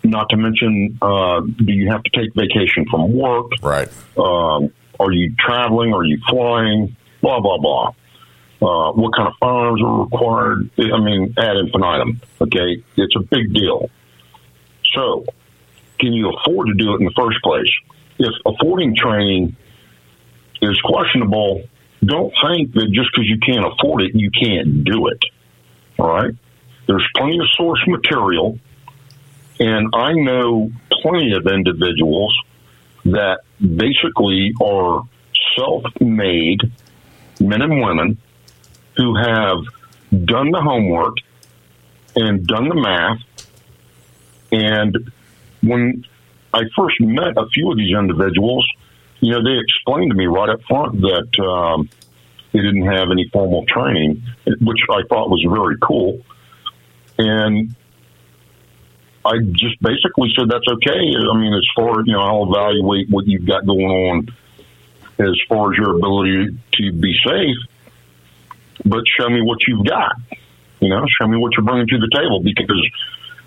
[0.02, 3.46] not to mention, uh, do you have to take vacation from work?
[3.62, 3.88] Right.
[4.16, 5.92] Um, are you traveling?
[5.92, 6.96] Are you flying?
[7.22, 7.94] Blah, blah, blah.
[8.62, 10.70] Uh, what kind of firearms are required?
[10.78, 12.20] I mean, ad infinitum.
[12.40, 12.82] Okay.
[12.96, 13.90] It's a big deal.
[14.94, 15.24] So,
[15.98, 17.70] can you afford to do it in the first place?
[18.18, 19.56] If affording training
[20.62, 21.64] is questionable,
[22.04, 25.18] don't think that just because you can't afford it, you can't do it.
[25.98, 26.34] All right?
[26.86, 28.58] There's plenty of source material,
[29.58, 30.70] and I know
[31.02, 32.38] plenty of individuals
[33.06, 35.02] that basically are
[35.56, 36.60] self made
[37.40, 38.18] men and women
[38.96, 39.64] who have
[40.24, 41.16] done the homework
[42.16, 43.18] and done the math.
[44.52, 45.10] And
[45.62, 46.04] when
[46.52, 48.66] I first met a few of these individuals,
[49.26, 51.88] you know, they explained to me right up front that um,
[52.52, 54.22] they didn't have any formal training,
[54.60, 56.20] which I thought was very cool.
[57.18, 57.74] And
[59.24, 61.14] I just basically said that's okay.
[61.16, 64.28] I mean, as far you know, I'll evaluate what you've got going on
[65.18, 67.56] as far as your ability to be safe,
[68.84, 70.16] but show me what you've got.
[70.80, 72.90] You know, show me what you're bringing to the table because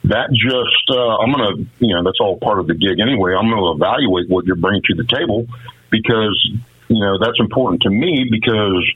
[0.10, 3.34] that just uh, I'm going to you know that's all part of the gig anyway.
[3.34, 5.47] I'm going to evaluate what you're bringing to the table
[5.89, 6.51] because
[6.88, 8.89] you know that's important to me because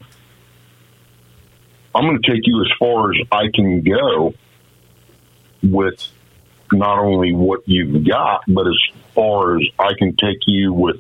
[1.93, 4.33] I'm going to take you as far as I can go
[5.63, 6.07] with
[6.71, 8.79] not only what you've got, but as
[9.13, 10.97] far as I can take you with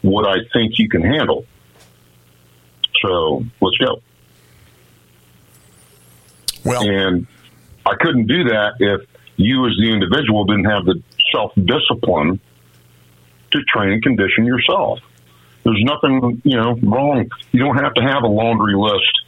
[0.00, 1.44] what I think you can handle.
[3.02, 4.00] So let's go.
[6.64, 7.26] Well, and
[7.84, 9.06] I couldn't do that if
[9.36, 12.40] you, as the individual, didn't have the self discipline
[13.52, 15.00] to train and condition yourself.
[15.64, 17.28] There's nothing, you know, wrong.
[17.52, 19.22] You don't have to have a laundry list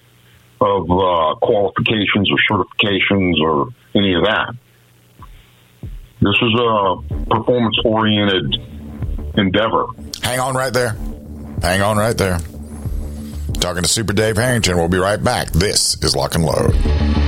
[0.61, 4.55] of uh, qualifications or certifications or any of that.
[6.21, 8.57] This is a performance oriented
[9.37, 9.87] endeavor.
[10.23, 10.97] Hang on right there.
[11.63, 12.39] Hang on right there.
[13.55, 14.77] Talking to Super Dave Harrington.
[14.77, 15.51] We'll be right back.
[15.51, 17.28] This is Lock and Load.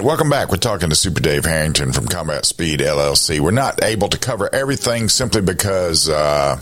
[0.00, 0.50] Right, welcome back.
[0.50, 3.38] We're talking to Super Dave Harrington from Combat Speed LLC.
[3.40, 6.58] We're not able to cover everything simply because, uh,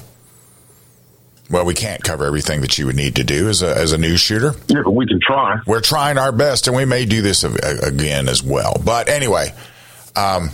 [1.48, 3.98] well, we can't cover everything that you would need to do as a, as a
[3.98, 4.54] news shooter.
[4.66, 5.60] Yeah, but we can try.
[5.66, 8.74] We're trying our best, and we may do this again as well.
[8.84, 9.54] But anyway,
[10.16, 10.50] um,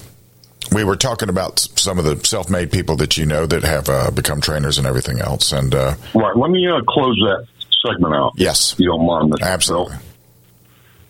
[0.70, 4.10] we were talking about some of the self-made people that you know that have uh,
[4.10, 5.52] become trainers and everything else.
[5.52, 6.36] And uh, Right.
[6.36, 7.46] Let me uh, close that
[7.86, 8.32] segment out.
[8.36, 8.74] Yes.
[8.78, 9.32] You don't mind.
[9.32, 9.42] Mr.
[9.42, 9.96] Absolutely.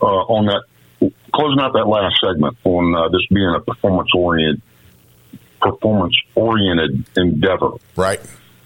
[0.01, 0.63] Uh, on that,
[1.35, 4.63] closing out that last segment on uh, this being a performance oriented,
[5.61, 7.73] performance oriented endeavor.
[7.97, 8.21] Right.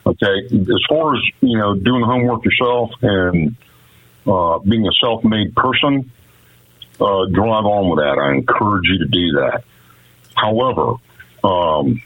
[0.07, 0.47] Okay.
[0.53, 3.57] As far as you know, doing homework yourself and
[4.27, 6.11] uh, being a self made person,
[7.01, 8.19] uh, drive on with that.
[8.19, 9.65] I encourage you to do that.
[10.35, 10.95] However,
[11.45, 12.03] um,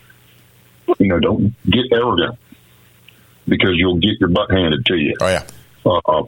[0.99, 2.39] you know, don't get arrogant
[3.47, 5.14] because you'll get your butt handed to you.
[5.20, 5.47] Oh yeah.
[5.85, 6.22] Uh,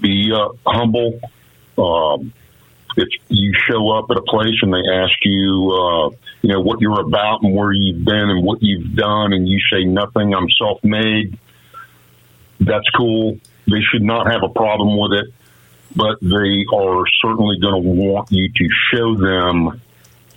[0.00, 1.20] be uh, humble.
[1.78, 2.32] Um,
[2.96, 6.10] if you show up at a place and they ask you, uh,
[6.42, 9.58] you know, what you're about and where you've been and what you've done, and you
[9.72, 11.38] say nothing, I'm self-made.
[12.60, 13.38] That's cool.
[13.66, 15.32] They should not have a problem with it,
[15.94, 19.80] but they are certainly going to want you to show them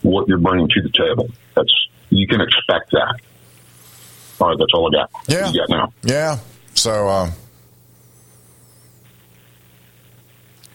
[0.01, 1.29] what you're bringing to the table.
[1.55, 1.71] That's
[2.09, 3.19] you can expect that.
[4.39, 5.11] All right, that's all I got.
[5.27, 5.49] Yeah.
[5.49, 5.93] You got now.
[6.03, 6.39] Yeah.
[6.75, 7.31] So uh,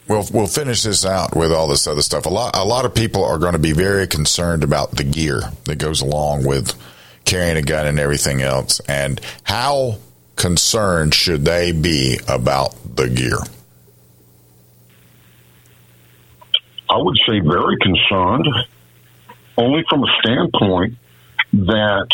[0.09, 2.27] we'll we'll finish this out with all this other stuff.
[2.27, 5.41] A lot a lot of people are going to be very concerned about the gear
[5.65, 6.75] that goes along with
[7.25, 9.99] carrying a gun and everything else, and how
[10.37, 13.39] concerned should they be about the gear?
[16.91, 18.49] I would say very concerned,
[19.59, 20.97] only from a standpoint
[21.53, 22.09] that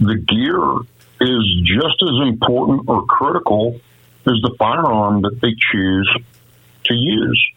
[0.00, 0.76] the gear
[1.20, 3.80] is just as important or critical
[4.26, 6.10] as the firearm that they choose
[6.84, 7.50] to use.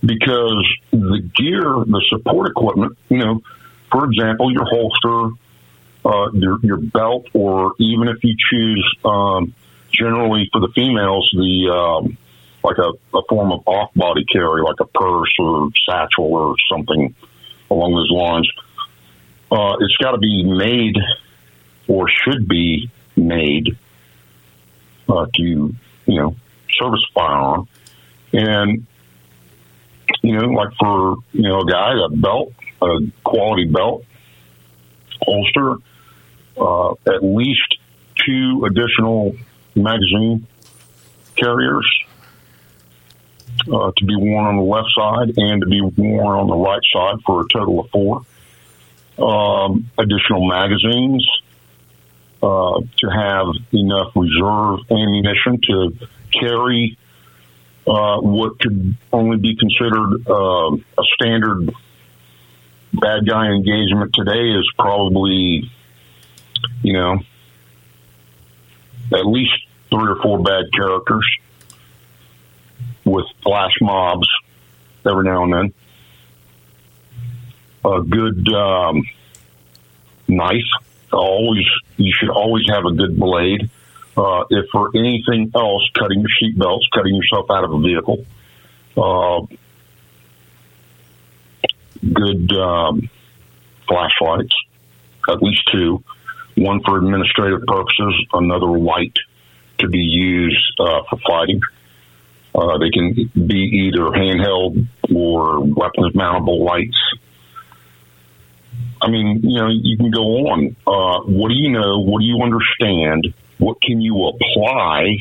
[0.00, 3.42] Because the gear, the support equipment, you know,
[3.90, 5.34] for example, your holster,
[6.04, 9.54] uh, your, your belt, or even if you choose, um,
[9.90, 12.16] generally for the females, the um,
[12.62, 17.14] like a, a form of off body carry, like a purse or satchel or something
[17.70, 18.50] along those lines.
[19.50, 20.96] Uh, it's got to be made
[21.88, 23.76] or should be made
[25.08, 25.74] uh, to, you
[26.06, 26.36] know,
[26.78, 27.68] service firearm.
[28.32, 28.86] And,
[30.22, 32.52] you know, like for, you know, a guy, a belt,
[32.82, 34.04] a quality belt,
[35.22, 35.76] holster,
[36.56, 37.78] uh, at least
[38.24, 39.34] two additional
[39.74, 40.46] magazine
[41.36, 41.86] carriers
[43.72, 46.80] uh, to be worn on the left side and to be worn on the right
[46.92, 48.22] side for a total of four.
[49.18, 51.28] Um, additional magazines
[52.42, 55.92] uh, to have enough reserve ammunition to
[56.30, 56.96] carry
[57.86, 61.70] uh, what could only be considered uh, a standard
[62.92, 65.70] bad guy engagement today is probably,
[66.82, 67.18] you know,
[69.12, 69.54] at least
[69.90, 71.26] three or four bad characters
[73.04, 74.28] with flash mobs
[75.06, 75.74] every now and then.
[77.84, 79.02] A good um,
[80.26, 80.62] knife.
[81.12, 81.64] Always,
[81.96, 83.70] you should always have a good blade.
[84.16, 88.24] Uh, if for anything else, cutting your seat belts, cutting yourself out of a vehicle.
[88.96, 89.46] Uh,
[92.12, 93.08] good um,
[93.86, 94.54] flashlights,
[95.28, 96.02] at least two.
[96.56, 99.16] One for administrative purposes, another light
[99.78, 101.60] to be used uh, for fighting.
[102.54, 103.14] Uh, they can
[103.46, 106.98] be either handheld or weapons mountable lights.
[109.00, 110.76] I mean, you know, you can go on.
[110.86, 112.00] Uh, what do you know?
[112.00, 113.34] What do you understand?
[113.58, 115.16] What can you apply?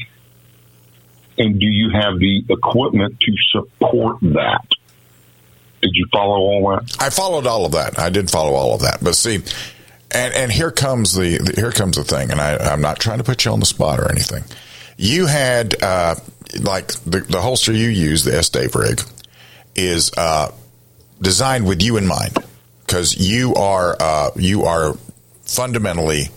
[1.37, 4.65] And do you have the equipment to support that?
[5.81, 6.97] Did you follow all that?
[6.99, 7.99] I followed all of that.
[7.99, 8.99] I did follow all of that.
[9.03, 9.43] But see,
[10.09, 12.31] and and here comes the, the here comes the thing.
[12.31, 14.43] And I, I'm not trying to put you on the spot or anything.
[14.97, 16.15] You had uh,
[16.59, 19.01] like the, the holster you use, the S Dave rig,
[19.75, 20.51] is uh,
[21.21, 22.35] designed with you in mind
[22.87, 24.95] because you are uh, you are
[25.41, 26.29] fundamentally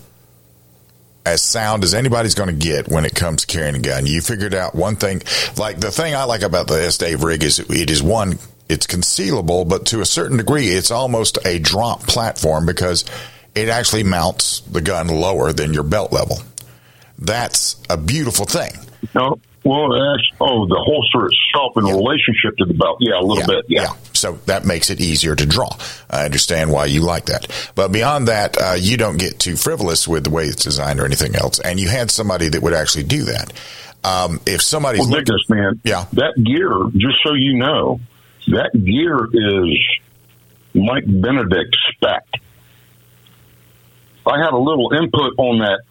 [1.24, 4.06] as sound as anybody's going to get when it comes to carrying a gun.
[4.06, 5.22] You figured out one thing,
[5.56, 8.38] like the thing I like about the S Dave rig is it is one,
[8.68, 13.04] it's concealable, but to a certain degree, it's almost a drop platform because
[13.54, 16.38] it actually mounts the gun lower than your belt level.
[17.18, 18.72] That's a beautiful thing.
[19.14, 22.98] No, well, that's, oh, the holster itself in relationship to the belt.
[23.00, 23.66] Yeah, a little bit.
[23.68, 23.92] Yeah.
[24.14, 25.70] So that makes it easier to draw.
[26.08, 27.46] I understand why you like that.
[27.74, 31.04] But beyond that, uh, you don't get too frivolous with the way it's designed or
[31.04, 31.58] anything else.
[31.58, 33.52] And you had somebody that would actually do that.
[34.02, 36.72] Um, if somebody's well, looking, this man, yeah, that gear.
[36.96, 38.00] Just so you know,
[38.48, 39.78] that gear is
[40.72, 42.24] Mike Benedict spec.
[44.26, 45.82] I had a little input on that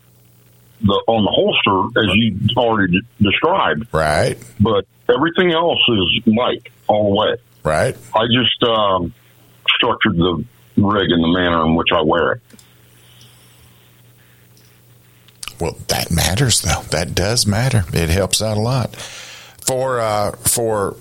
[0.82, 3.88] the on the holster as you already d- described.
[3.92, 4.38] Right.
[4.60, 7.38] But everything else is Mike all the way.
[7.64, 7.98] Right.
[8.16, 9.14] I just um,
[9.68, 10.46] structured the
[10.78, 12.42] rig in the manner in which I wear it.
[15.60, 16.82] Well, that matters though.
[16.92, 17.84] That does matter.
[17.94, 20.96] It helps out a lot for uh, for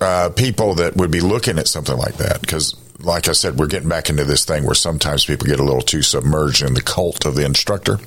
[0.00, 2.74] uh, people that would be looking at something like that because.
[3.00, 5.82] Like I said, we're getting back into this thing where sometimes people get a little
[5.82, 8.00] too submerged in the cult of the instructor.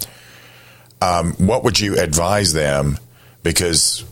[1.02, 2.98] Um, what would you advise them?
[3.44, 4.06] Because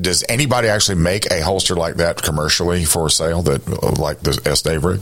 [0.00, 3.66] does anybody actually make a holster like that commercially for sale that
[3.98, 5.00] like the S Dave rig?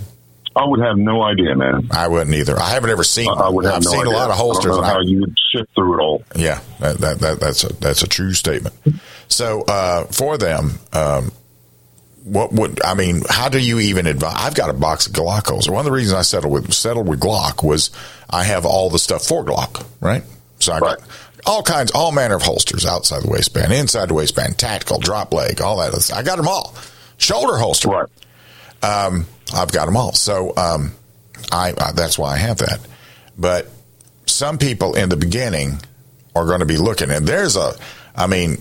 [0.57, 1.89] I would have no idea, man.
[1.91, 2.57] I wouldn't either.
[2.59, 3.29] I haven't ever seen.
[3.29, 4.13] I would have I've no seen idea.
[4.13, 4.67] a lot of holsters.
[4.67, 6.23] I don't know how I- you would sift through it all.
[6.37, 8.75] yeah, that, that, that that's a that's a true statement.
[9.27, 11.33] So uh, for them, um,
[12.23, 13.23] what would I mean?
[13.29, 14.35] How do you even advise?
[14.37, 15.71] I've got a box of Glock holsters.
[15.73, 17.91] One of the reasons I settled with settled with Glock was
[18.31, 20.23] I have all the stuff for Glock, right?
[20.61, 21.01] So I got
[21.47, 25.61] all kinds, all manner of holsters outside the waistband, inside the waistband, tactical, drop leg,
[25.61, 26.13] all that.
[26.15, 26.75] I got them all.
[27.17, 28.09] Shoulder holster, right?
[28.83, 30.13] Um, I've got them all.
[30.13, 30.93] So um,
[31.53, 32.81] I, I that's why I have that.
[33.39, 33.69] But
[34.27, 35.79] some people in the beginning
[36.35, 37.75] are going to be looking, and there's a,
[38.17, 38.59] I mean,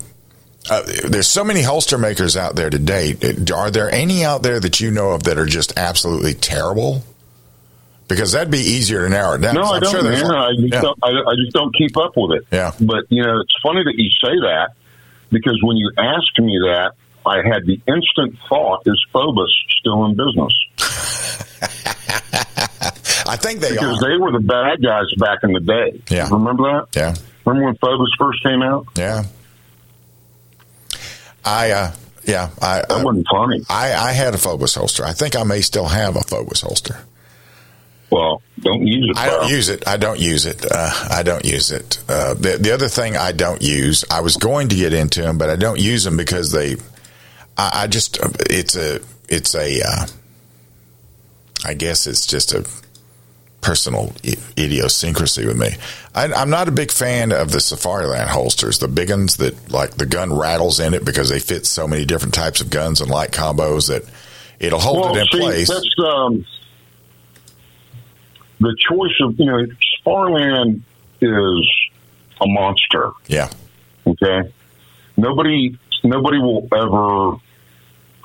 [0.69, 3.15] uh, there's so many holster makers out there today.
[3.53, 7.03] Are there any out there that you know of that are just absolutely terrible?
[8.07, 9.55] Because that'd be easier to narrow it down.
[9.55, 10.25] No, I don't, sure man.
[10.25, 10.81] a- I just, yeah.
[10.81, 12.47] don't, I, I just don't keep up with it.
[12.51, 12.71] Yeah.
[12.79, 14.73] But, you know, it's funny that you say that
[15.31, 16.93] because when you asked me that,
[17.25, 19.47] I had the instant thought, is Fobus
[19.79, 20.53] still in business?
[23.25, 24.09] I think they because are.
[24.09, 26.01] they were the bad guys back in the day.
[26.09, 26.27] Yeah.
[26.29, 26.87] Remember that?
[26.95, 27.15] Yeah.
[27.45, 28.87] Remember when Fobus first came out?
[28.97, 29.23] Yeah.
[31.45, 31.91] I, uh,
[32.25, 33.61] yeah, I, that wasn't funny.
[33.69, 35.03] I, I had a Fobus holster.
[35.03, 36.99] I think I may still have a Fobus holster.
[38.13, 39.17] Well, don't use it.
[39.17, 39.87] I don't use it.
[39.87, 40.65] I don't use it.
[40.71, 41.97] Uh, I don't use it.
[42.07, 45.39] Uh, the, the other thing I don't use, I was going to get into them,
[45.39, 46.75] but I don't use them because they,
[47.57, 50.05] I, I just, it's a, it's a, uh,
[51.65, 52.67] I guess it's just a
[53.61, 54.13] personal
[54.57, 55.69] idiosyncrasy with me.
[56.13, 59.95] I, I'm not a big fan of the Safariland holsters, the big ones that like
[59.95, 63.09] the gun rattles in it because they fit so many different types of guns and
[63.09, 64.03] light combos that
[64.59, 65.69] it'll hold well, it in see, place.
[65.69, 66.45] That's um,
[68.63, 69.65] the choice of you know
[70.05, 70.81] Safariland
[71.21, 71.71] is
[72.41, 73.11] a monster.
[73.27, 73.49] Yeah.
[74.05, 74.51] Okay.
[75.17, 77.37] Nobody, nobody will ever.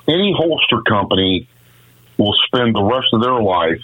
[0.07, 1.47] Any holster company
[2.17, 3.81] will spend the rest of their life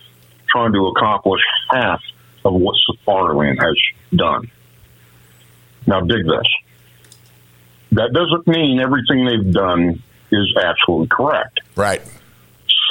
[0.49, 2.01] trying to accomplish half
[2.43, 3.77] of what Safariland has
[4.15, 4.49] done.
[5.87, 6.47] Now, dig this.
[7.91, 10.01] That doesn't mean everything they've done
[10.31, 11.61] is absolutely correct.
[11.75, 12.01] Right.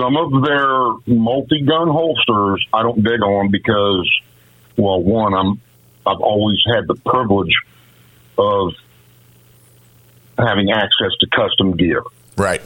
[0.00, 4.10] Some of their multi-gun holsters I don't dig on because,
[4.76, 5.60] well, one, I'm
[6.06, 7.54] I've always had the privilege
[8.36, 8.72] of
[10.36, 12.02] having access to custom gear.
[12.36, 12.60] Right.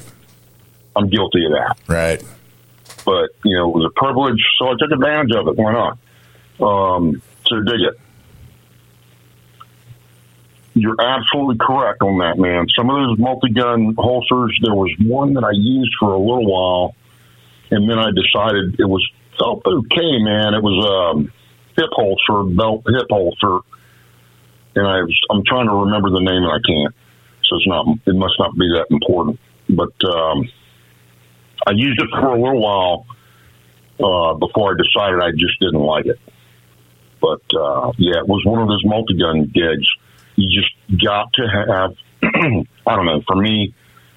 [0.96, 1.76] I'm guilty of that.
[1.86, 2.22] Right.
[3.04, 5.56] But you know, it was a privilege, so I took advantage of it.
[5.56, 5.98] Why not?
[6.60, 8.00] Um, so dig it.
[10.74, 12.66] You're absolutely correct on that, man.
[12.76, 16.94] Some of those multi-gun holsters, there was one that I used for a little while,
[17.70, 19.06] and then I decided it was
[19.38, 20.54] felt okay, man.
[20.54, 21.32] It was a um,
[21.76, 23.60] hip holster, belt hip holster,
[24.74, 26.94] and I was, I'm trying to remember the name and I can't.
[27.44, 27.86] So it's not.
[28.06, 29.38] It must not be that important.
[29.68, 30.48] But um,
[31.66, 33.06] I used it for a little while
[34.00, 36.18] uh, before I decided I just didn't like it.
[37.20, 39.86] But uh, yeah, it was one of those multi-gun gigs
[40.38, 41.94] you just got to have,
[42.86, 43.74] I don't know, for me,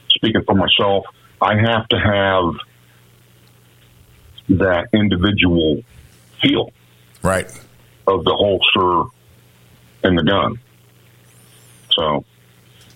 [0.09, 1.05] speaking for myself,
[1.41, 2.53] I have to have
[4.57, 5.81] that individual
[6.41, 6.71] feel.
[7.21, 7.47] Right.
[8.07, 9.09] Of the holster
[10.03, 10.59] and the gun.
[11.91, 12.25] So,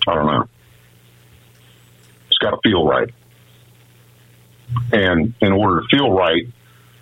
[0.07, 0.47] I don't know.
[2.27, 3.09] It's got to feel right.
[4.91, 6.43] And in order to feel right,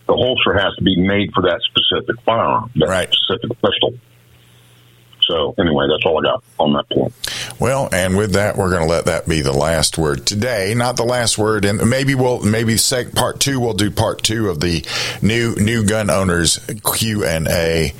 [0.07, 3.13] the holster has to be made for that specific firearm, that right.
[3.13, 3.93] specific pistol.
[5.27, 7.13] So anyway, that's all I got on that point.
[7.59, 10.73] Well, and with that, we're going to let that be the last word today.
[10.75, 13.59] Not the last word, and maybe we'll maybe sec part two.
[13.59, 14.85] We'll do part two of the
[15.21, 16.59] new new gun owners
[16.95, 17.93] Q and A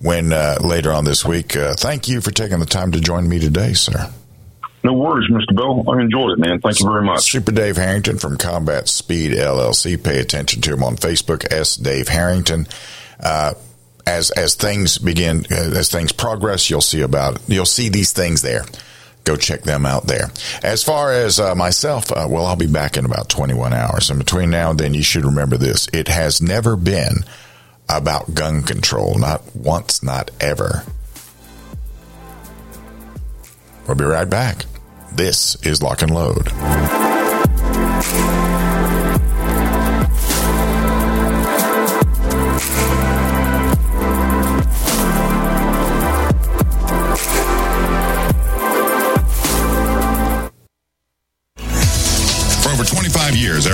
[0.00, 1.56] when uh, later on this week.
[1.56, 4.12] Uh, thank you for taking the time to join me today, sir.
[4.84, 5.56] No worries, Mr.
[5.56, 5.84] Bill.
[5.90, 6.60] I enjoyed it, man.
[6.60, 7.30] Thank you very much.
[7.30, 10.02] Super Dave Harrington from Combat Speed LLC.
[10.02, 11.76] Pay attention to him on Facebook, S.
[11.76, 12.66] Dave Harrington.
[13.18, 13.54] Uh,
[14.08, 18.42] as as things begin, uh, as things progress, you'll see about you'll see these things
[18.42, 18.64] there.
[19.24, 20.30] Go check them out there.
[20.62, 24.08] As far as uh, myself, uh, well, I'll be back in about 21 hours.
[24.08, 27.24] And between now and then, you should remember this: it has never been
[27.88, 30.84] about gun control, not once, not ever.
[33.86, 34.64] We'll be right back.
[35.12, 36.48] This is Lock and Load.